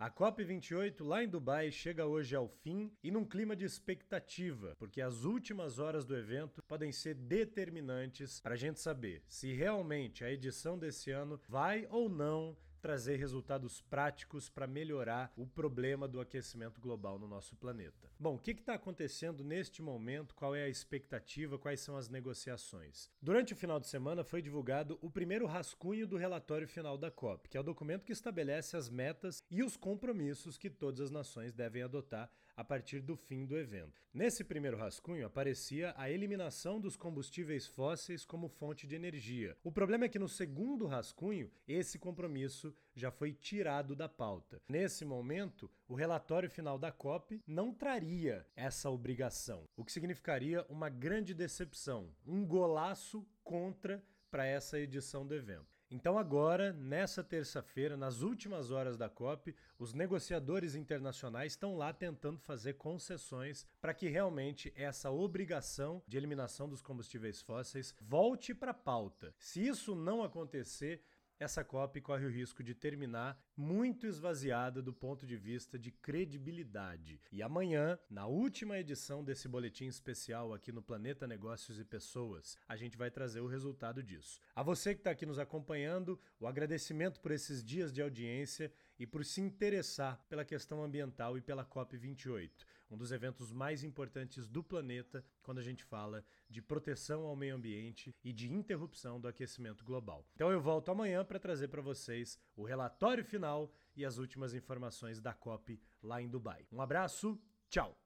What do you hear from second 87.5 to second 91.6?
dias de audiência e por se interessar pela questão ambiental e